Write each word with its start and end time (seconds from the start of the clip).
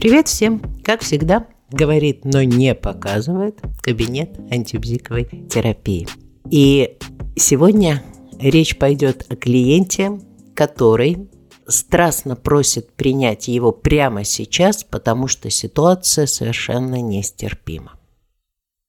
Привет 0.00 0.28
всем! 0.28 0.62
Как 0.84 1.00
всегда, 1.00 1.48
говорит, 1.72 2.24
но 2.24 2.44
не 2.44 2.72
показывает 2.76 3.58
кабинет 3.82 4.38
антибзиковой 4.48 5.24
терапии. 5.50 6.06
И 6.52 6.98
сегодня 7.34 8.04
речь 8.38 8.78
пойдет 8.78 9.26
о 9.28 9.34
клиенте, 9.34 10.20
который 10.54 11.28
страстно 11.66 12.36
просит 12.36 12.92
принять 12.92 13.48
его 13.48 13.72
прямо 13.72 14.22
сейчас, 14.22 14.84
потому 14.84 15.26
что 15.26 15.50
ситуация 15.50 16.26
совершенно 16.26 17.00
нестерпима. 17.00 17.98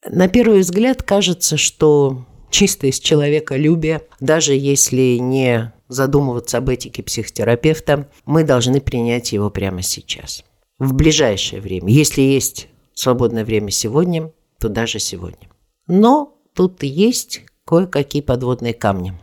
На 0.07 0.28
первый 0.28 0.60
взгляд 0.60 1.02
кажется, 1.02 1.57
что 1.57 2.28
чисто 2.52 2.86
из 2.86 3.00
человеколюбия, 3.00 4.04
даже 4.19 4.54
если 4.54 5.18
не 5.18 5.74
задумываться 5.88 6.60
об 6.60 6.69
этике 6.69 7.02
психотерапевта, 7.02 8.07
мы 8.25 8.44
должны 8.44 8.80
принять 8.80 9.32
его 9.32 9.50
прямо 9.50 9.82
сейчас. 9.82 10.44
В 10.79 10.93
ближайшее 10.93 11.61
время. 11.61 11.92
Если 11.92 12.21
есть 12.21 12.69
свободное 12.93 13.43
время 13.43 13.69
сегодня, 13.69 14.32
то 14.60 14.69
даже 14.69 15.00
сегодня. 15.00 15.50
Но 15.88 16.38
тут 16.54 16.83
есть 16.83 17.42
кое-какие 17.65 18.21
подводные 18.21 18.74
камни. 18.74 19.14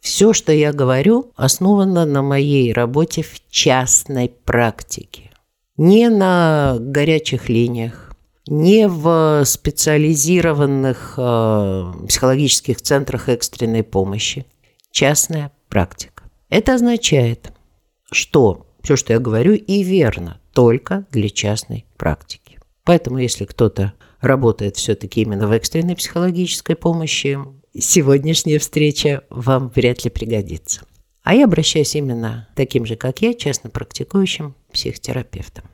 Все, 0.00 0.32
что 0.32 0.52
я 0.52 0.72
говорю, 0.72 1.32
основано 1.36 2.04
на 2.04 2.22
моей 2.22 2.72
работе 2.72 3.22
в 3.22 3.40
частной 3.50 4.28
практике. 4.28 5.30
Не 5.76 6.08
на 6.10 6.76
горячих 6.78 7.48
линиях, 7.48 8.12
не 8.46 8.88
в 8.88 9.44
специализированных 9.44 11.14
э, 11.16 11.92
психологических 12.08 12.80
центрах 12.80 13.28
экстренной 13.28 13.82
помощи. 13.82 14.46
Частная 14.90 15.52
практика. 15.68 16.24
Это 16.48 16.74
означает, 16.74 17.52
что 18.10 18.66
все, 18.82 18.96
что 18.96 19.12
я 19.12 19.18
говорю, 19.18 19.54
и 19.54 19.82
верно 19.82 20.40
только 20.58 21.06
для 21.12 21.28
частной 21.28 21.86
практики. 21.96 22.58
Поэтому, 22.82 23.18
если 23.18 23.44
кто-то 23.44 23.92
работает 24.20 24.74
все-таки 24.74 25.22
именно 25.22 25.46
в 25.46 25.52
экстренной 25.52 25.94
психологической 25.94 26.74
помощи, 26.74 27.38
сегодняшняя 27.78 28.58
встреча 28.58 29.22
вам 29.30 29.70
вряд 29.72 30.02
ли 30.04 30.10
пригодится. 30.10 30.80
А 31.22 31.36
я 31.36 31.44
обращаюсь 31.44 31.94
именно 31.94 32.48
таким 32.56 32.86
же, 32.86 32.96
как 32.96 33.22
я, 33.22 33.34
частно 33.34 33.70
практикующим 33.70 34.56
психотерапевтом. 34.72 35.66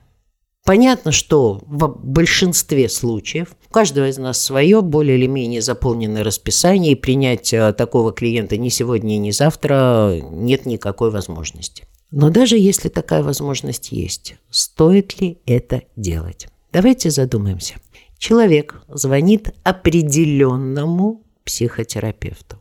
Понятно, 0.67 1.13
что 1.13 1.63
в 1.65 1.89
большинстве 2.05 2.91
случаев 2.91 3.57
у 3.71 3.73
каждого 3.73 4.07
из 4.11 4.19
нас 4.19 4.39
свое 4.39 4.83
более 4.83 5.17
или 5.17 5.27
менее 5.27 5.63
заполненное 5.63 6.25
расписание, 6.25 6.93
и 6.93 6.95
принять 6.95 7.55
такого 7.79 8.13
клиента 8.13 8.59
ни 8.59 8.69
сегодня, 8.69 9.17
ни 9.17 9.31
завтра 9.31 10.21
нет 10.31 10.67
никакой 10.67 11.11
возможности. 11.11 11.87
Но 12.17 12.31
даже 12.31 12.57
если 12.57 12.89
такая 12.89 13.25
возможность 13.25 13.91
есть, 13.91 14.37
стоит 14.49 15.21
ли 15.21 15.41
это 15.47 15.83
делать? 15.97 16.47
Давайте 16.73 17.11
задумаемся. 17.11 17.75
Человек 18.19 18.81
звонит 18.87 19.53
определенному 19.65 21.25
психотерапевту. 21.45 22.59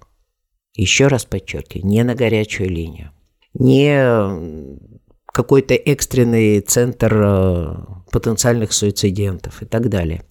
Еще 0.73 1.06
раз 1.06 1.26
подчеркиваю, 1.26 1.86
не 1.86 2.04
на 2.04 2.16
горячую 2.16 2.68
линию, 2.68 3.12
не 3.54 4.80
какой-то 5.28 5.76
экстренный 5.76 6.60
центр 6.62 7.14
э, 7.16 7.76
потенциальных 8.12 8.73
суицидентов 8.73 9.62
и 9.62 9.66
так 9.66 9.88
далее. 9.88 10.23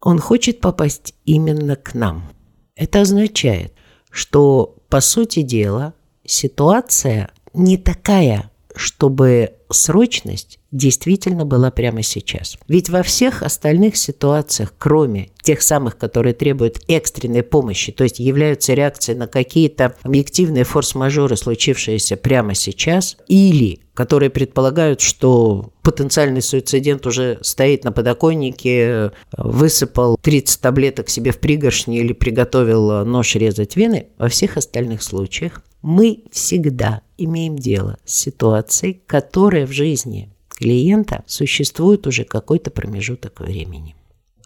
Он 0.00 0.20
хочет 0.20 0.60
попасть 0.60 1.16
именно 1.24 1.74
к 1.74 1.94
нам. 1.94 2.30
Это 2.76 3.00
означает, 3.00 3.72
что, 4.12 4.76
по 4.88 5.00
сути 5.00 5.42
дела, 5.42 5.94
ситуация 6.24 7.33
не 7.54 7.76
такая, 7.76 8.50
чтобы 8.76 9.52
срочность 9.70 10.58
действительно 10.72 11.44
была 11.44 11.70
прямо 11.70 12.02
сейчас. 12.02 12.58
Ведь 12.66 12.90
во 12.90 13.02
всех 13.02 13.42
остальных 13.42 13.96
ситуациях, 13.96 14.74
кроме 14.76 15.30
тех 15.42 15.62
самых, 15.62 15.96
которые 15.96 16.34
требуют 16.34 16.80
экстренной 16.88 17.44
помощи, 17.44 17.92
то 17.92 18.02
есть 18.02 18.18
являются 18.18 18.74
реакцией 18.74 19.16
на 19.16 19.28
какие-то 19.28 19.94
объективные 20.02 20.64
форс-мажоры, 20.64 21.36
случившиеся 21.36 22.16
прямо 22.16 22.54
сейчас, 22.54 23.16
или 23.28 23.80
которые 23.94 24.30
предполагают, 24.30 25.00
что 25.00 25.70
потенциальный 25.82 26.42
суицидент 26.42 27.06
уже 27.06 27.38
стоит 27.42 27.84
на 27.84 27.92
подоконнике, 27.92 29.12
высыпал 29.36 30.18
30 30.20 30.60
таблеток 30.60 31.08
себе 31.08 31.30
в 31.30 31.38
пригоршни 31.38 32.00
или 32.00 32.12
приготовил 32.12 33.04
нож 33.04 33.36
резать 33.36 33.76
вены, 33.76 34.08
во 34.18 34.28
всех 34.28 34.56
остальных 34.56 35.04
случаях 35.04 35.62
мы 35.82 36.24
всегда 36.32 37.02
имеем 37.18 37.56
дело 37.56 37.98
с 38.04 38.14
ситуацией, 38.14 39.02
которая 39.06 39.66
в 39.66 39.72
жизни 39.72 40.30
клиента 40.48 41.24
существует 41.26 42.06
уже 42.06 42.24
какой-то 42.24 42.70
промежуток 42.70 43.40
времени. 43.40 43.94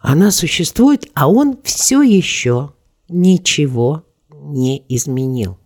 Она 0.00 0.30
существует, 0.30 1.08
а 1.14 1.30
он 1.30 1.58
все 1.64 2.02
еще 2.02 2.72
ничего 3.08 4.04
не 4.30 4.84
изменил. 4.88 5.58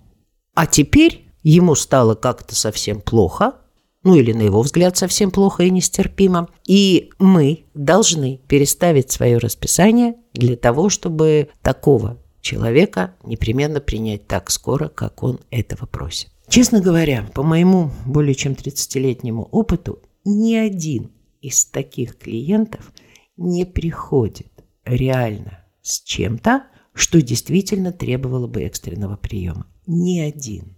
А 0.54 0.66
теперь 0.66 1.28
ему 1.42 1.74
стало 1.74 2.14
как-то 2.14 2.54
совсем 2.54 3.00
плохо, 3.00 3.56
ну 4.04 4.16
или 4.16 4.32
на 4.32 4.42
его 4.42 4.62
взгляд 4.62 4.96
совсем 4.96 5.30
плохо 5.30 5.62
и 5.62 5.70
нестерпимо, 5.70 6.48
и 6.66 7.10
мы 7.18 7.66
должны 7.74 8.40
переставить 8.48 9.10
свое 9.10 9.38
расписание 9.38 10.16
для 10.34 10.56
того, 10.56 10.88
чтобы 10.88 11.50
такого 11.62 12.18
человека 12.40 13.14
непременно 13.22 13.80
принять 13.80 14.26
так 14.26 14.50
скоро, 14.50 14.88
как 14.88 15.22
он 15.22 15.40
этого 15.50 15.86
просит. 15.86 16.30
Честно 16.48 16.80
говоря, 16.80 17.28
по 17.34 17.42
моему 17.42 17.90
более 18.04 18.34
чем 18.34 18.52
30-летнему 18.52 19.48
опыту, 19.50 20.00
ни 20.24 20.54
один 20.54 21.10
из 21.40 21.64
таких 21.64 22.18
клиентов 22.18 22.92
не 23.36 23.64
приходит 23.64 24.52
реально 24.84 25.64
с 25.82 26.02
чем-то, 26.02 26.64
что 26.94 27.22
действительно 27.22 27.92
требовало 27.92 28.46
бы 28.46 28.62
экстренного 28.62 29.16
приема. 29.16 29.66
Ни 29.86 30.20
один. 30.20 30.76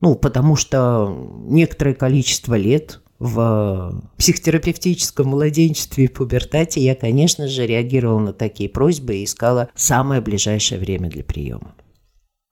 Ну, 0.00 0.16
потому 0.16 0.56
что 0.56 1.44
некоторое 1.46 1.94
количество 1.94 2.54
лет 2.54 3.00
в 3.18 4.02
психотерапевтическом 4.18 5.28
младенчестве 5.28 6.04
и 6.04 6.08
пубертате 6.08 6.80
я, 6.80 6.94
конечно 6.94 7.48
же, 7.48 7.66
реагировала 7.66 8.18
на 8.18 8.32
такие 8.32 8.68
просьбы 8.68 9.16
и 9.16 9.24
искала 9.24 9.70
самое 9.74 10.20
ближайшее 10.20 10.78
время 10.80 11.08
для 11.08 11.24
приема. 11.24 11.74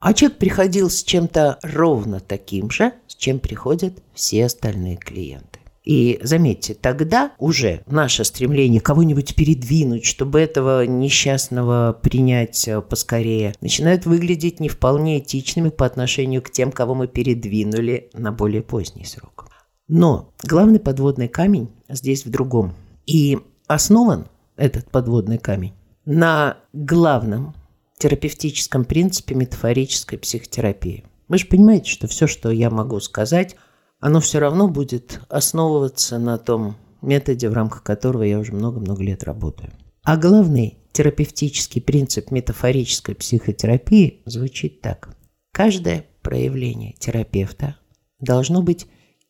А 0.02 0.14
человек 0.14 0.38
приходил 0.38 0.90
с 0.90 1.04
чем-то 1.04 1.60
ровно 1.62 2.18
таким 2.18 2.72
же, 2.72 2.92
с 3.06 3.14
чем 3.14 3.38
приходят 3.38 4.02
все 4.12 4.46
остальные 4.46 4.96
клиенты. 4.96 5.60
И 5.84 6.18
заметьте, 6.24 6.74
тогда 6.74 7.30
уже 7.38 7.84
наше 7.86 8.24
стремление 8.24 8.80
кого-нибудь 8.80 9.36
передвинуть, 9.36 10.04
чтобы 10.04 10.40
этого 10.40 10.84
несчастного 10.86 11.92
принять 11.92 12.66
э, 12.66 12.80
поскорее, 12.80 13.54
начинают 13.60 14.04
выглядеть 14.04 14.58
не 14.58 14.68
вполне 14.68 15.20
этичными 15.20 15.68
по 15.68 15.86
отношению 15.86 16.42
к 16.42 16.50
тем, 16.50 16.72
кого 16.72 16.96
мы 16.96 17.06
передвинули 17.06 18.10
на 18.12 18.32
более 18.32 18.62
поздний 18.62 19.04
срок. 19.04 19.46
Но 19.86 20.34
главный 20.42 20.80
подводный 20.80 21.28
камень 21.28 21.70
здесь 21.88 22.26
в 22.26 22.30
другом. 22.30 22.74
И 23.06 23.38
основан 23.68 24.26
этот 24.56 24.90
подводный 24.90 25.38
камень 25.38 25.74
на 26.04 26.56
главном 26.72 27.54
терапевтическом 28.02 28.84
принципе 28.84 29.36
метафорической 29.36 30.18
психотерапии. 30.18 31.04
Вы 31.28 31.38
же 31.38 31.46
понимаете, 31.46 31.88
что 31.88 32.08
все, 32.08 32.26
что 32.26 32.50
я 32.50 32.68
могу 32.68 32.98
сказать, 32.98 33.54
оно 34.00 34.18
все 34.18 34.40
равно 34.40 34.66
будет 34.66 35.20
основываться 35.28 36.18
на 36.18 36.36
том 36.36 36.76
методе, 37.00 37.48
в 37.48 37.52
рамках 37.52 37.84
которого 37.84 38.24
я 38.24 38.40
уже 38.40 38.52
много-много 38.52 39.04
лет 39.04 39.22
работаю. 39.22 39.70
А 40.02 40.16
главный 40.16 40.78
терапевтический 40.92 41.80
принцип 41.80 42.32
метафорической 42.32 43.14
психотерапии 43.14 44.22
звучит 44.26 44.80
так. 44.80 45.16
Каждое 45.52 46.06
проявление 46.22 46.94
терапевта 46.98 47.76
должно 48.18 48.62
быть 48.62 48.86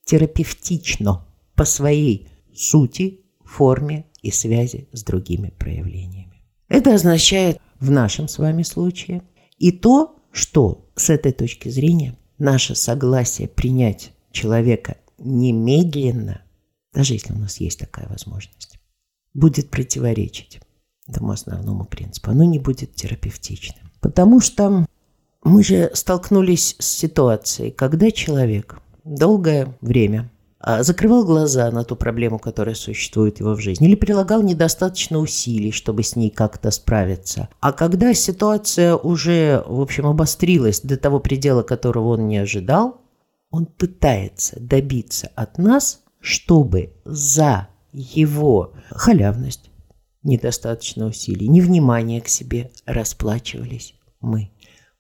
терапевтично 0.07 1.27
по 1.55 1.67
своей 1.67 2.31
сути, 2.55 3.21
форме 3.45 4.07
и 4.23 4.31
связи 4.31 4.89
с 4.93 5.05
другими 5.05 5.51
проявлениями. 5.59 6.43
Это 6.69 6.95
означает 6.95 7.59
в 7.83 7.91
нашем 7.91 8.29
с 8.29 8.39
вами 8.39 8.63
случае 8.63 9.23
и 9.59 9.73
то, 9.73 10.17
что 10.31 10.89
с 10.95 11.11
этой 11.11 11.33
точки 11.33 11.69
зрения 11.69 12.17
наше 12.39 12.77
согласие 12.77 13.49
принять 13.49 14.13
человека 14.31 14.99
немедленно, 15.19 16.43
даже 16.95 17.15
если 17.15 17.35
у 17.35 17.39
нас 17.39 17.57
есть 17.57 17.81
такая 17.81 18.09
возможность, 18.09 18.79
будет 19.35 19.69
противоречить 19.71 20.61
этому 21.09 21.33
основному 21.33 21.85
принципу. 21.85 22.31
Оно 22.31 22.45
не 22.45 22.61
будет 22.61 22.95
терапевтичным. 22.95 23.91
Потому 24.01 24.41
что 24.41 24.87
мы 25.43 25.65
же 25.65 25.91
столкнулись 25.93 26.77
с 26.79 26.87
ситуацией, 26.87 27.73
когда 27.73 28.13
человек 28.13 28.79
долгое 29.03 29.77
время 29.81 30.31
закрывал 30.81 31.25
глаза 31.25 31.71
на 31.71 31.85
ту 31.85 31.97
проблему, 31.97 32.39
которая 32.39 32.75
существует 32.75 33.41
его 33.41 33.55
в 33.55 33.61
жизни, 33.61 33.89
или 33.89 33.95
прилагал 33.95 34.43
недостаточно 34.43 35.19
усилий, 35.19 35.73
чтобы 35.73 36.03
с 36.03 36.17
ней 36.17 36.31
как-то 36.31 36.71
справиться. 36.71 37.49
А 37.61 37.73
когда 37.73 38.15
ситуация 38.15 38.95
уже, 38.97 39.63
в 39.67 39.81
общем, 39.81 40.07
обострилась 40.07 40.81
до 40.81 40.97
того 40.97 41.21
предела, 41.21 41.63
которого 41.63 42.15
он 42.15 42.29
не 42.29 42.39
ожидал, 42.39 43.01
он 43.51 43.67
пытается 43.67 44.59
добиться 44.61 45.31
от 45.35 45.59
нас, 45.59 46.01
чтобы 46.21 46.95
за 47.05 47.69
его 47.93 48.73
халявность, 48.91 49.71
недостаточно 50.23 51.07
усилий, 51.07 51.49
невнимание 51.49 52.21
к 52.21 52.29
себе 52.29 52.71
расплачивались 52.87 53.95
мы. 54.21 54.51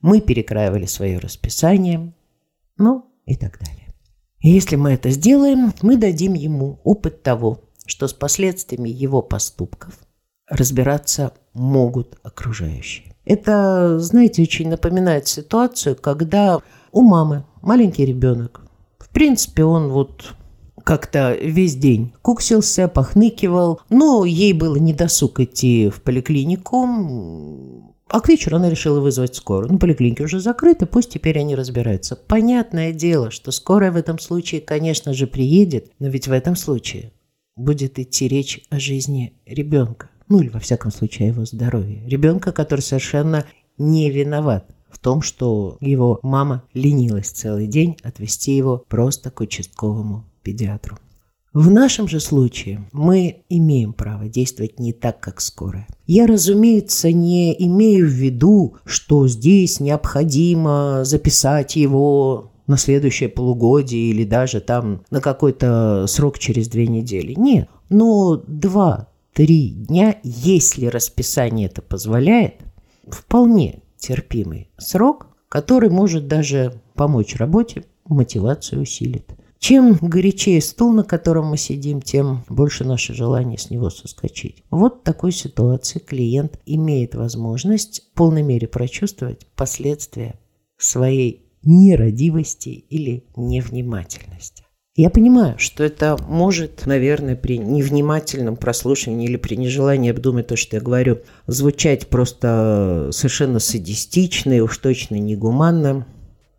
Мы 0.00 0.20
перекраивали 0.20 0.87
свое 0.87 1.19
расписание, 1.19 2.12
ну 2.76 3.11
и 3.25 3.37
так 3.37 3.59
далее. 3.59 3.81
И 4.42 4.50
если 4.50 4.76
мы 4.76 4.92
это 4.92 5.10
сделаем, 5.10 5.72
мы 5.82 5.96
дадим 5.96 6.34
ему 6.34 6.80
опыт 6.84 7.22
того, 7.22 7.60
что 7.86 8.08
с 8.08 8.12
последствиями 8.12 8.88
его 8.88 9.22
поступков 9.22 9.98
разбираться 10.48 11.32
могут 11.54 12.18
окружающие. 12.22 13.14
Это, 13.24 13.98
знаете, 14.00 14.42
очень 14.42 14.68
напоминает 14.68 15.28
ситуацию, 15.28 15.94
когда 15.94 16.58
у 16.90 17.02
мамы 17.02 17.44
маленький 17.62 18.04
ребенок. 18.04 18.62
В 18.98 19.08
принципе, 19.10 19.64
он 19.64 19.90
вот 19.90 20.34
как-то 20.82 21.34
весь 21.34 21.76
день 21.76 22.12
куксился, 22.22 22.88
похныкивал. 22.88 23.80
Но 23.88 24.24
ей 24.24 24.52
было 24.52 24.76
не 24.76 24.92
досуг 24.92 25.38
идти 25.38 25.88
в 25.88 26.02
поликлинику. 26.02 27.91
А 28.12 28.20
к 28.20 28.29
вечеру 28.29 28.59
она 28.59 28.69
решила 28.69 29.00
вызвать 29.00 29.35
скорую. 29.37 29.73
Ну, 29.73 29.79
поликлиники 29.79 30.20
уже 30.20 30.38
закрыты, 30.38 30.85
пусть 30.85 31.11
теперь 31.11 31.38
они 31.38 31.55
разбираются. 31.55 32.14
Понятное 32.14 32.93
дело, 32.93 33.31
что 33.31 33.50
скорая 33.53 33.91
в 33.91 33.97
этом 33.97 34.19
случае, 34.19 34.61
конечно 34.61 35.14
же, 35.14 35.26
приедет, 35.26 35.91
но 35.99 36.09
ведь 36.09 36.29
в 36.29 36.32
этом 36.32 36.55
случае 36.55 37.11
будет 37.56 37.99
идти 37.99 38.29
речь 38.29 38.67
о 38.69 38.79
жизни 38.79 39.32
ребенка. 39.47 40.11
Ну, 40.29 40.41
или 40.41 40.50
во 40.50 40.61
всяком 40.61 40.91
случае 40.91 41.31
о 41.31 41.32
его 41.32 41.47
здоровье. 41.47 42.06
Ребенка, 42.06 42.53
который 42.53 42.82
совершенно 42.82 43.47
не 43.79 44.11
виноват 44.11 44.67
в 44.91 44.99
том, 44.99 45.23
что 45.23 45.79
его 45.81 46.20
мама 46.23 46.64
ленилась 46.75 47.31
целый 47.31 47.67
день 47.67 47.97
отвезти 48.03 48.55
его 48.55 48.85
просто 48.88 49.31
к 49.31 49.41
участковому 49.41 50.26
педиатру. 50.43 50.99
В 51.52 51.70
нашем 51.70 52.08
же 52.08 52.19
случае 52.19 52.88
мы 52.93 53.44
имеем 53.50 53.93
право 53.93 54.26
действовать 54.26 54.81
не 54.81 54.94
так, 54.94 55.20
как 55.20 55.40
скорая. 55.43 55.87
Я, 56.06 56.26
разумеется, 56.26 57.12
не 57.12 57.54
имею 57.66 58.06
в 58.06 58.10
виду, 58.10 58.76
что 58.87 59.28
здесь 59.28 59.78
необходимо 59.78 61.02
записать 61.04 61.76
его 61.76 62.52
на 62.66 62.78
следующее 62.78 63.28
полугодие 63.28 64.10
или 64.10 64.25
даже 64.25 64.62
там 64.62 65.02
на 65.10 65.20
какой-то 65.20 66.06
срок 66.08 66.38
через 66.38 66.69
две 66.69 66.87
недели. 66.87 67.34
Нет, 67.34 67.69
но 67.90 68.37
два-три 68.46 69.69
дня, 69.69 70.16
если 70.22 70.87
расписание 70.87 71.66
это 71.66 71.82
позволяет, 71.82 72.54
вполне 73.08 73.81
терпимый 73.99 74.70
срок, 74.78 75.26
который 75.50 75.90
может 75.90 76.28
даже 76.28 76.81
помочь 76.94 77.37
работе, 77.37 77.84
мотивацию 78.06 78.81
усилит. 78.81 79.34
Чем 79.62 79.97
горячее 80.00 80.61
стул, 80.61 80.93
на 80.93 81.05
котором 81.05 81.47
мы 81.47 81.56
сидим, 81.56 82.03
тем 82.03 82.44
больше 82.49 82.82
наше 82.82 83.14
желание 83.14 83.56
с 83.56 83.70
него 83.70 83.91
соскочить. 83.91 84.64
Вот 84.73 84.99
в 84.99 85.03
такой 85.05 85.31
ситуации 85.31 86.00
клиент 86.00 86.59
имеет 86.67 87.14
возможность 87.14 88.03
в 88.03 88.14
полной 88.14 88.43
мере 88.43 88.67
прочувствовать 88.67 89.47
последствия 89.55 90.35
своей 90.79 91.47
нерадивости 91.62 92.70
или 92.70 93.26
невнимательности. 93.37 94.64
Я 94.97 95.11
понимаю, 95.11 95.56
что 95.61 95.85
это 95.85 96.17
может, 96.26 96.85
наверное, 96.87 97.37
при 97.37 97.56
невнимательном 97.59 98.56
прослушивании 98.56 99.29
или 99.29 99.37
при 99.37 99.55
нежелании 99.55 100.11
обдумать 100.11 100.49
то, 100.49 100.56
что 100.56 100.75
я 100.75 100.82
говорю, 100.82 101.20
звучать 101.47 102.09
просто 102.09 103.11
совершенно 103.12 103.61
садистично 103.61 104.55
и 104.55 104.61
уж 104.61 104.76
точно 104.79 105.20
негуманно. 105.20 106.05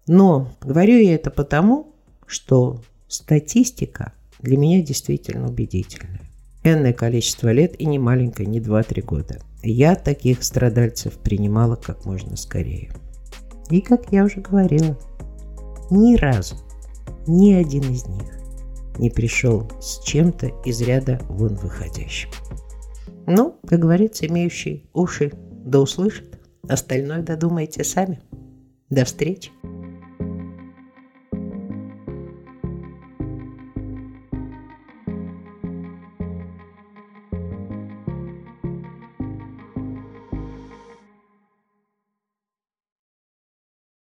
Но 0.07 0.47
говорю 0.61 0.97
я 0.99 1.15
это 1.15 1.31
потому, 1.31 1.89
что 2.25 2.79
Статистика 3.13 4.13
для 4.39 4.57
меня 4.57 4.81
действительно 4.81 5.47
убедительная. 5.47 6.21
Энное 6.63 6.93
количество 6.93 7.51
лет 7.51 7.79
и 7.79 7.85
не 7.85 7.99
маленькое, 7.99 8.49
не 8.49 8.59
2-3 8.59 9.03
года. 9.03 9.39
Я 9.61 9.93
таких 9.93 10.43
страдальцев 10.43 11.19
принимала 11.19 11.75
как 11.75 12.05
можно 12.05 12.35
скорее. 12.35 12.89
И, 13.69 13.81
как 13.81 14.11
я 14.11 14.23
уже 14.23 14.41
говорила, 14.41 14.97
ни 15.91 16.15
разу 16.15 16.55
ни 17.27 17.53
один 17.53 17.83
из 17.83 18.07
них 18.07 18.33
не 18.97 19.11
пришел 19.11 19.69
с 19.79 20.03
чем-то 20.03 20.47
из 20.65 20.81
ряда 20.81 21.21
вон 21.29 21.53
выходящим. 21.53 22.31
Ну, 23.27 23.57
как 23.67 23.77
говорится, 23.77 24.25
имеющий 24.25 24.89
уши 24.91 25.33
да 25.63 25.81
услышит. 25.81 26.39
Остальное 26.67 27.21
додумайте 27.21 27.83
сами. 27.83 28.23
До 28.89 29.05
встречи. 29.05 29.51